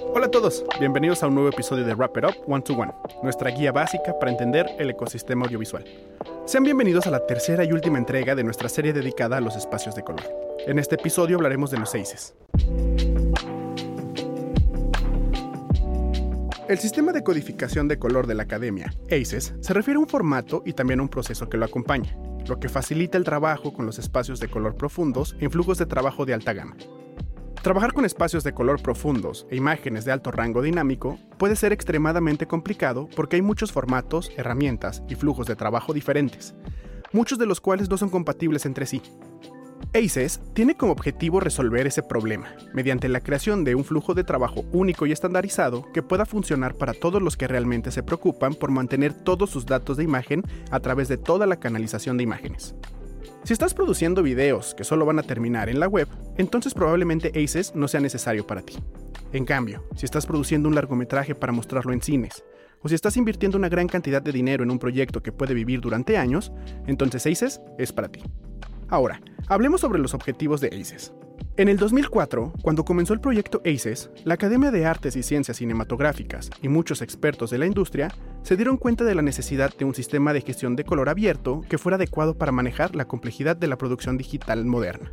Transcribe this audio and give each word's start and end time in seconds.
Hola 0.00 0.26
a 0.26 0.30
todos, 0.30 0.64
bienvenidos 0.78 1.22
a 1.22 1.26
un 1.26 1.34
nuevo 1.34 1.48
episodio 1.48 1.84
de 1.84 1.94
Wrap 1.94 2.16
It 2.18 2.24
Up 2.24 2.34
One 2.46 2.62
to 2.62 2.74
One, 2.74 2.92
nuestra 3.22 3.50
guía 3.50 3.72
básica 3.72 4.18
para 4.18 4.30
entender 4.30 4.66
el 4.78 4.90
ecosistema 4.90 5.44
audiovisual. 5.44 5.84
Sean 6.46 6.62
bienvenidos 6.62 7.06
a 7.06 7.10
la 7.10 7.26
tercera 7.26 7.64
y 7.64 7.72
última 7.72 7.98
entrega 7.98 8.34
de 8.34 8.44
nuestra 8.44 8.68
serie 8.68 8.92
dedicada 8.92 9.38
a 9.38 9.40
los 9.40 9.56
espacios 9.56 9.94
de 9.94 10.04
color. 10.04 10.22
En 10.66 10.78
este 10.78 10.94
episodio 10.94 11.36
hablaremos 11.36 11.70
de 11.70 11.78
los 11.78 11.94
ACES. 11.94 12.34
El 16.68 16.78
sistema 16.78 17.12
de 17.12 17.22
codificación 17.22 17.88
de 17.88 17.98
color 17.98 18.26
de 18.26 18.34
la 18.34 18.44
academia, 18.44 18.92
ACES, 19.10 19.54
se 19.60 19.74
refiere 19.74 19.96
a 19.96 20.00
un 20.00 20.08
formato 20.08 20.62
y 20.64 20.74
también 20.74 21.00
a 21.00 21.02
un 21.02 21.08
proceso 21.08 21.48
que 21.48 21.56
lo 21.56 21.64
acompaña, 21.64 22.16
lo 22.46 22.60
que 22.60 22.68
facilita 22.68 23.18
el 23.18 23.24
trabajo 23.24 23.72
con 23.72 23.86
los 23.86 23.98
espacios 23.98 24.38
de 24.38 24.48
color 24.48 24.76
profundos 24.76 25.34
en 25.40 25.50
flujos 25.50 25.78
de 25.78 25.86
trabajo 25.86 26.24
de 26.24 26.34
alta 26.34 26.52
gama. 26.52 26.76
Trabajar 27.62 27.92
con 27.92 28.04
espacios 28.04 28.44
de 28.44 28.52
color 28.52 28.80
profundos 28.80 29.46
e 29.50 29.56
imágenes 29.56 30.04
de 30.04 30.12
alto 30.12 30.30
rango 30.30 30.62
dinámico 30.62 31.18
puede 31.38 31.56
ser 31.56 31.72
extremadamente 31.72 32.46
complicado 32.46 33.08
porque 33.16 33.36
hay 33.36 33.42
muchos 33.42 33.72
formatos, 33.72 34.30
herramientas 34.36 35.02
y 35.08 35.16
flujos 35.16 35.46
de 35.48 35.56
trabajo 35.56 35.92
diferentes, 35.92 36.54
muchos 37.12 37.36
de 37.38 37.46
los 37.46 37.60
cuales 37.60 37.90
no 37.90 37.98
son 37.98 38.10
compatibles 38.10 38.64
entre 38.64 38.86
sí. 38.86 39.02
ACES 39.92 40.40
tiene 40.54 40.76
como 40.76 40.92
objetivo 40.92 41.40
resolver 41.40 41.86
ese 41.86 42.02
problema, 42.02 42.48
mediante 42.74 43.08
la 43.08 43.20
creación 43.20 43.64
de 43.64 43.74
un 43.74 43.84
flujo 43.84 44.14
de 44.14 44.24
trabajo 44.24 44.64
único 44.72 45.06
y 45.06 45.12
estandarizado 45.12 45.90
que 45.92 46.02
pueda 46.02 46.26
funcionar 46.26 46.74
para 46.74 46.94
todos 46.94 47.22
los 47.22 47.36
que 47.36 47.48
realmente 47.48 47.90
se 47.90 48.02
preocupan 48.02 48.54
por 48.54 48.70
mantener 48.70 49.14
todos 49.14 49.50
sus 49.50 49.66
datos 49.66 49.96
de 49.96 50.04
imagen 50.04 50.44
a 50.70 50.80
través 50.80 51.08
de 51.08 51.16
toda 51.16 51.46
la 51.46 51.56
canalización 51.56 52.18
de 52.18 52.24
imágenes. 52.24 52.74
Si 53.48 53.54
estás 53.54 53.72
produciendo 53.72 54.22
videos 54.22 54.74
que 54.74 54.84
solo 54.84 55.06
van 55.06 55.18
a 55.18 55.22
terminar 55.22 55.70
en 55.70 55.80
la 55.80 55.88
web, 55.88 56.06
entonces 56.36 56.74
probablemente 56.74 57.32
ACES 57.34 57.74
no 57.74 57.88
sea 57.88 57.98
necesario 57.98 58.46
para 58.46 58.60
ti. 58.60 58.74
En 59.32 59.46
cambio, 59.46 59.84
si 59.96 60.04
estás 60.04 60.26
produciendo 60.26 60.68
un 60.68 60.74
largometraje 60.74 61.34
para 61.34 61.50
mostrarlo 61.50 61.94
en 61.94 62.02
cines, 62.02 62.44
o 62.82 62.90
si 62.90 62.94
estás 62.94 63.16
invirtiendo 63.16 63.56
una 63.56 63.70
gran 63.70 63.88
cantidad 63.88 64.20
de 64.20 64.32
dinero 64.32 64.64
en 64.64 64.70
un 64.70 64.78
proyecto 64.78 65.22
que 65.22 65.32
puede 65.32 65.54
vivir 65.54 65.80
durante 65.80 66.18
años, 66.18 66.52
entonces 66.86 67.24
ACES 67.24 67.62
es 67.78 67.90
para 67.90 68.08
ti. 68.08 68.20
Ahora, 68.90 69.22
hablemos 69.46 69.80
sobre 69.80 69.98
los 69.98 70.12
objetivos 70.12 70.60
de 70.60 70.68
ACES. 70.68 71.14
En 71.58 71.68
el 71.68 71.76
2004, 71.76 72.52
cuando 72.62 72.84
comenzó 72.84 73.14
el 73.14 73.20
proyecto 73.20 73.60
ACES, 73.64 74.10
la 74.22 74.34
Academia 74.34 74.70
de 74.70 74.86
Artes 74.86 75.16
y 75.16 75.24
Ciencias 75.24 75.56
Cinematográficas 75.56 76.50
y 76.62 76.68
muchos 76.68 77.02
expertos 77.02 77.50
de 77.50 77.58
la 77.58 77.66
industria 77.66 78.14
se 78.44 78.54
dieron 78.54 78.76
cuenta 78.76 79.02
de 79.02 79.16
la 79.16 79.22
necesidad 79.22 79.76
de 79.76 79.84
un 79.84 79.92
sistema 79.92 80.32
de 80.32 80.40
gestión 80.40 80.76
de 80.76 80.84
color 80.84 81.08
abierto 81.08 81.62
que 81.68 81.76
fuera 81.76 81.96
adecuado 81.96 82.38
para 82.38 82.52
manejar 82.52 82.94
la 82.94 83.06
complejidad 83.08 83.56
de 83.56 83.66
la 83.66 83.76
producción 83.76 84.16
digital 84.16 84.66
moderna. 84.66 85.12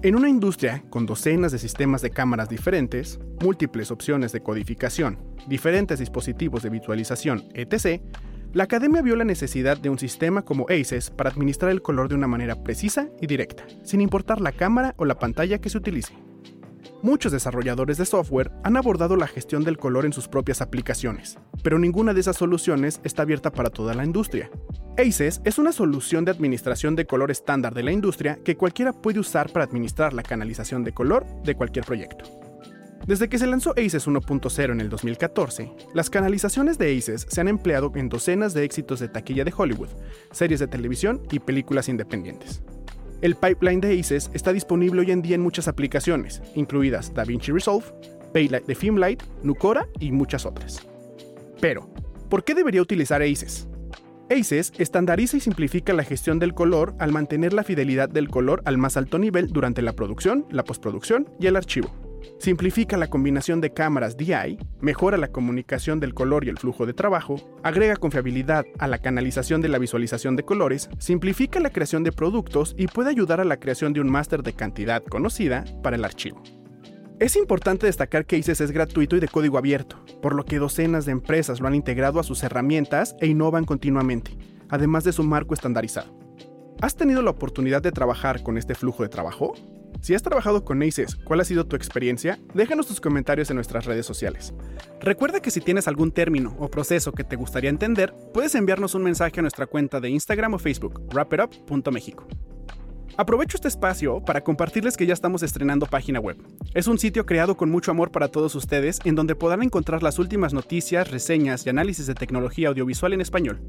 En 0.00 0.16
una 0.16 0.30
industria 0.30 0.82
con 0.88 1.04
docenas 1.04 1.52
de 1.52 1.58
sistemas 1.58 2.00
de 2.00 2.08
cámaras 2.08 2.48
diferentes, 2.48 3.20
múltiples 3.42 3.90
opciones 3.90 4.32
de 4.32 4.42
codificación, 4.42 5.18
diferentes 5.46 5.98
dispositivos 5.98 6.62
de 6.62 6.70
visualización, 6.70 7.44
etc., 7.52 8.00
la 8.56 8.64
academia 8.64 9.02
vio 9.02 9.16
la 9.16 9.24
necesidad 9.26 9.76
de 9.76 9.90
un 9.90 9.98
sistema 9.98 10.40
como 10.40 10.64
ACES 10.70 11.10
para 11.10 11.28
administrar 11.28 11.70
el 11.70 11.82
color 11.82 12.08
de 12.08 12.14
una 12.14 12.26
manera 12.26 12.64
precisa 12.64 13.10
y 13.20 13.26
directa, 13.26 13.66
sin 13.82 14.00
importar 14.00 14.40
la 14.40 14.50
cámara 14.50 14.94
o 14.96 15.04
la 15.04 15.18
pantalla 15.18 15.58
que 15.60 15.68
se 15.68 15.76
utilice. 15.76 16.14
Muchos 17.02 17.32
desarrolladores 17.32 17.98
de 17.98 18.06
software 18.06 18.50
han 18.64 18.78
abordado 18.78 19.18
la 19.18 19.26
gestión 19.26 19.62
del 19.62 19.76
color 19.76 20.06
en 20.06 20.14
sus 20.14 20.26
propias 20.26 20.62
aplicaciones, 20.62 21.38
pero 21.62 21.78
ninguna 21.78 22.14
de 22.14 22.20
esas 22.20 22.36
soluciones 22.36 22.98
está 23.04 23.24
abierta 23.24 23.52
para 23.52 23.68
toda 23.68 23.92
la 23.92 24.06
industria. 24.06 24.50
ACES 24.96 25.42
es 25.44 25.58
una 25.58 25.72
solución 25.72 26.24
de 26.24 26.30
administración 26.30 26.96
de 26.96 27.04
color 27.04 27.30
estándar 27.30 27.74
de 27.74 27.82
la 27.82 27.92
industria 27.92 28.38
que 28.42 28.56
cualquiera 28.56 28.94
puede 28.94 29.20
usar 29.20 29.52
para 29.52 29.66
administrar 29.66 30.14
la 30.14 30.22
canalización 30.22 30.82
de 30.82 30.94
color 30.94 31.26
de 31.42 31.56
cualquier 31.56 31.84
proyecto. 31.84 32.24
Desde 33.06 33.28
que 33.28 33.38
se 33.38 33.46
lanzó 33.46 33.70
ACES 33.70 34.08
1.0 34.08 34.72
en 34.72 34.80
el 34.80 34.88
2014, 34.88 35.70
las 35.94 36.10
canalizaciones 36.10 36.76
de 36.76 36.96
ACES 36.96 37.26
se 37.28 37.40
han 37.40 37.46
empleado 37.46 37.92
en 37.94 38.08
docenas 38.08 38.52
de 38.52 38.64
éxitos 38.64 38.98
de 38.98 39.08
taquilla 39.08 39.44
de 39.44 39.54
Hollywood, 39.56 39.90
series 40.32 40.58
de 40.58 40.66
televisión 40.66 41.22
y 41.30 41.38
películas 41.38 41.88
independientes. 41.88 42.62
El 43.22 43.36
pipeline 43.36 43.80
de 43.80 44.00
ACES 44.00 44.32
está 44.34 44.52
disponible 44.52 45.02
hoy 45.02 45.12
en 45.12 45.22
día 45.22 45.36
en 45.36 45.40
muchas 45.40 45.68
aplicaciones, 45.68 46.42
incluidas 46.56 47.14
DaVinci 47.14 47.52
Resolve, 47.52 47.86
Paylight 48.34 48.66
de 48.66 48.74
Filmlight, 48.74 49.22
Nucora 49.44 49.86
y 50.00 50.10
muchas 50.10 50.44
otras. 50.44 50.84
Pero, 51.60 51.88
¿por 52.28 52.42
qué 52.42 52.56
debería 52.56 52.82
utilizar 52.82 53.22
ACES? 53.22 53.68
ACES 54.30 54.72
estandariza 54.78 55.36
y 55.36 55.40
simplifica 55.40 55.92
la 55.92 56.02
gestión 56.02 56.40
del 56.40 56.54
color 56.54 56.96
al 56.98 57.12
mantener 57.12 57.52
la 57.52 57.62
fidelidad 57.62 58.08
del 58.08 58.28
color 58.28 58.62
al 58.64 58.78
más 58.78 58.96
alto 58.96 59.20
nivel 59.20 59.46
durante 59.46 59.80
la 59.80 59.92
producción, 59.92 60.44
la 60.50 60.64
postproducción 60.64 61.28
y 61.38 61.46
el 61.46 61.54
archivo. 61.54 62.05
Simplifica 62.38 62.96
la 62.96 63.08
combinación 63.08 63.60
de 63.60 63.72
cámaras 63.72 64.16
DI, 64.16 64.58
mejora 64.80 65.16
la 65.16 65.28
comunicación 65.28 66.00
del 66.00 66.14
color 66.14 66.44
y 66.44 66.48
el 66.48 66.58
flujo 66.58 66.86
de 66.86 66.92
trabajo, 66.92 67.36
agrega 67.62 67.96
confiabilidad 67.96 68.64
a 68.78 68.86
la 68.86 68.98
canalización 68.98 69.60
de 69.60 69.68
la 69.68 69.78
visualización 69.78 70.36
de 70.36 70.44
colores, 70.44 70.88
simplifica 70.98 71.60
la 71.60 71.70
creación 71.70 72.04
de 72.04 72.12
productos 72.12 72.74
y 72.78 72.86
puede 72.86 73.10
ayudar 73.10 73.40
a 73.40 73.44
la 73.44 73.58
creación 73.58 73.92
de 73.92 74.00
un 74.00 74.10
máster 74.10 74.42
de 74.42 74.52
cantidad 74.52 75.02
conocida 75.04 75.64
para 75.82 75.96
el 75.96 76.04
archivo. 76.04 76.42
Es 77.18 77.34
importante 77.34 77.86
destacar 77.86 78.26
que 78.26 78.36
ACES 78.36 78.60
es 78.60 78.72
gratuito 78.72 79.16
y 79.16 79.20
de 79.20 79.28
código 79.28 79.56
abierto, 79.56 80.04
por 80.20 80.34
lo 80.34 80.44
que 80.44 80.58
docenas 80.58 81.06
de 81.06 81.12
empresas 81.12 81.60
lo 81.60 81.66
han 81.66 81.74
integrado 81.74 82.20
a 82.20 82.22
sus 82.22 82.42
herramientas 82.42 83.16
e 83.20 83.26
innovan 83.26 83.64
continuamente, 83.64 84.36
además 84.68 85.02
de 85.04 85.12
su 85.12 85.22
marco 85.22 85.54
estandarizado. 85.54 86.14
¿Has 86.82 86.94
tenido 86.94 87.22
la 87.22 87.30
oportunidad 87.30 87.80
de 87.80 87.90
trabajar 87.90 88.42
con 88.42 88.58
este 88.58 88.74
flujo 88.74 89.02
de 89.02 89.08
trabajo? 89.08 89.54
Si 90.00 90.14
has 90.14 90.22
trabajado 90.22 90.64
con 90.64 90.82
ACES, 90.82 91.16
¿cuál 91.16 91.40
ha 91.40 91.44
sido 91.44 91.66
tu 91.66 91.76
experiencia? 91.76 92.38
Déjanos 92.54 92.86
tus 92.86 93.00
comentarios 93.00 93.50
en 93.50 93.56
nuestras 93.56 93.86
redes 93.86 94.06
sociales. 94.06 94.54
Recuerda 95.00 95.40
que 95.40 95.50
si 95.50 95.60
tienes 95.60 95.88
algún 95.88 96.12
término 96.12 96.56
o 96.58 96.70
proceso 96.70 97.12
que 97.12 97.24
te 97.24 97.36
gustaría 97.36 97.70
entender, 97.70 98.14
puedes 98.32 98.54
enviarnos 98.54 98.94
un 98.94 99.02
mensaje 99.02 99.40
a 99.40 99.42
nuestra 99.42 99.66
cuenta 99.66 100.00
de 100.00 100.10
Instagram 100.10 100.54
o 100.54 100.58
Facebook, 100.58 101.00
wrapitup.mexico. 101.12 102.26
Aprovecho 103.18 103.56
este 103.56 103.68
espacio 103.68 104.22
para 104.22 104.42
compartirles 104.42 104.96
que 104.96 105.06
ya 105.06 105.14
estamos 105.14 105.42
estrenando 105.42 105.86
página 105.86 106.20
web. 106.20 106.36
Es 106.74 106.86
un 106.86 106.98
sitio 106.98 107.24
creado 107.24 107.56
con 107.56 107.70
mucho 107.70 107.90
amor 107.90 108.10
para 108.10 108.28
todos 108.28 108.54
ustedes 108.54 108.98
en 109.04 109.14
donde 109.14 109.34
podrán 109.34 109.62
encontrar 109.62 110.02
las 110.02 110.18
últimas 110.18 110.52
noticias, 110.52 111.10
reseñas 111.10 111.64
y 111.64 111.70
análisis 111.70 112.06
de 112.06 112.14
tecnología 112.14 112.68
audiovisual 112.68 113.14
en 113.14 113.22
español. 113.22 113.62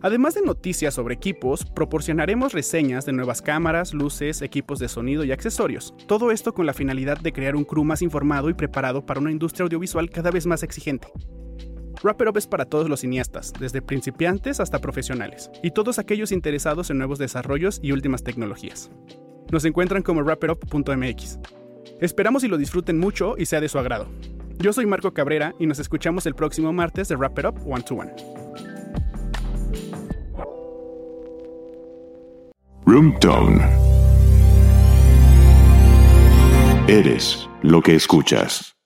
Además 0.00 0.34
de 0.34 0.42
noticias 0.42 0.94
sobre 0.94 1.14
equipos, 1.14 1.64
proporcionaremos 1.64 2.52
reseñas 2.52 3.04
de 3.04 3.12
nuevas 3.12 3.42
cámaras, 3.42 3.94
luces, 3.94 4.42
equipos 4.42 4.78
de 4.78 4.88
sonido 4.88 5.24
y 5.24 5.32
accesorios. 5.32 5.92
Todo 6.06 6.30
esto 6.30 6.54
con 6.54 6.66
la 6.66 6.72
finalidad 6.72 7.18
de 7.18 7.32
crear 7.32 7.56
un 7.56 7.64
crew 7.64 7.82
más 7.82 8.00
informado 8.00 8.48
y 8.48 8.54
preparado 8.54 9.04
para 9.04 9.20
una 9.20 9.32
industria 9.32 9.64
audiovisual 9.64 10.08
cada 10.10 10.30
vez 10.30 10.46
más 10.46 10.62
exigente. 10.62 11.08
Wrap 12.04 12.20
Up 12.28 12.36
es 12.36 12.46
para 12.46 12.64
todos 12.64 12.88
los 12.88 13.00
cineastas, 13.00 13.52
desde 13.58 13.82
principiantes 13.82 14.60
hasta 14.60 14.78
profesionales, 14.78 15.50
y 15.64 15.72
todos 15.72 15.98
aquellos 15.98 16.30
interesados 16.30 16.90
en 16.90 16.98
nuevos 16.98 17.18
desarrollos 17.18 17.80
y 17.82 17.90
últimas 17.90 18.22
tecnologías. 18.22 18.92
Nos 19.50 19.64
encuentran 19.64 20.02
como 20.02 20.22
wrapitup.mx. 20.22 21.40
Esperamos 22.00 22.44
y 22.44 22.48
lo 22.48 22.56
disfruten 22.56 22.98
mucho 22.98 23.34
y 23.36 23.46
sea 23.46 23.60
de 23.60 23.68
su 23.68 23.80
agrado. 23.80 24.06
Yo 24.58 24.72
soy 24.72 24.86
Marco 24.86 25.12
Cabrera 25.12 25.56
y 25.58 25.66
nos 25.66 25.80
escuchamos 25.80 26.26
el 26.26 26.36
próximo 26.36 26.72
martes 26.72 27.08
de 27.08 27.16
Wrap 27.16 27.38
It 27.40 27.46
Up 27.46 27.60
One 27.66 27.82
to 27.82 27.94
One. 27.96 28.12
Roomtone. 32.90 33.60
Eres 36.88 37.46
lo 37.60 37.82
que 37.82 37.94
escuchas. 37.94 38.77